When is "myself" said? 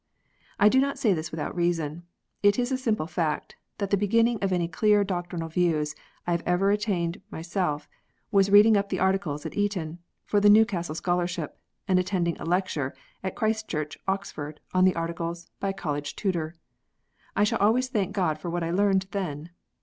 7.29-7.87